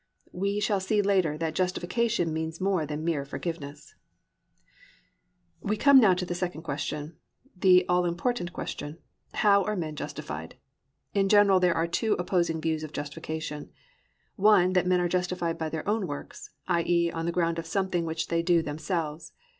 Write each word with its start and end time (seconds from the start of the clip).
We 0.31 0.59
shall 0.59 0.79
see 0.79 1.03
later 1.03 1.37
that 1.37 1.53
justification 1.53 2.33
means 2.33 2.59
more 2.59 2.87
than 2.87 3.05
mere 3.05 3.23
forgiveness. 3.23 3.93
II. 3.93 3.93
HOW 3.93 4.63
ARE 4.63 4.63
MEN 4.63 5.25
JUSTIFIED? 5.27 5.69
We 5.69 5.77
come 5.77 5.99
now 5.99 6.13
to 6.15 6.25
the 6.25 6.33
second 6.33 6.61
question, 6.63 7.03
and 7.53 7.61
the 7.61 7.85
all 7.87 8.05
important 8.05 8.51
question, 8.51 8.97
How 9.35 9.63
are 9.63 9.75
men 9.75 9.95
justified? 9.95 10.55
In 11.13 11.29
general 11.29 11.59
there 11.59 11.75
are 11.77 11.85
two 11.85 12.13
opposing 12.13 12.59
views 12.59 12.81
of 12.83 12.93
justification: 12.93 13.69
one 14.37 14.73
that 14.73 14.87
men 14.87 14.99
are 15.01 15.07
justified 15.07 15.59
by 15.59 15.69
their 15.69 15.87
own 15.87 16.07
works, 16.07 16.49
i.e., 16.67 17.11
on 17.11 17.27
the 17.27 17.31
ground 17.31 17.59
of 17.59 17.67
something 17.67 18.03
which 18.03 18.29
they 18.29 18.41
do 18.41 18.63
themselves. 18.63 19.33